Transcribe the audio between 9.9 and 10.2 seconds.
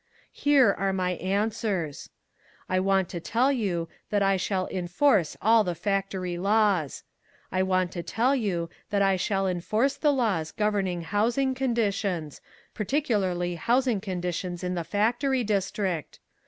the